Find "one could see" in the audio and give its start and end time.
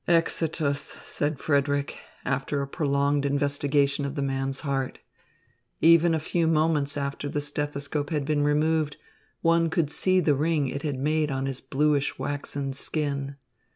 9.41-10.19